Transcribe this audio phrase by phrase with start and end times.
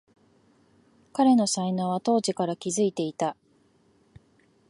[1.13, 3.37] 彼の才能は当時から気づいていた